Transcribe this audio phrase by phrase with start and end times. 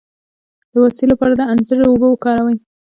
[0.71, 2.57] د بواسیر لپاره د انځر اوبه وکاروئ